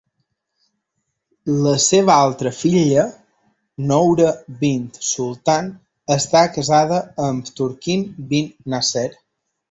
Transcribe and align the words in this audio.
La 1.65 1.73
seva 1.81 2.13
altra 2.21 2.51
filla, 2.59 3.03
Noura 3.91 4.31
bint 4.63 4.87
Sultan, 5.09 5.67
està 6.15 6.41
casada 6.55 6.99
amb 7.27 7.53
Turki 7.61 7.99
bin 8.33 8.49
Nasser. 8.75 9.07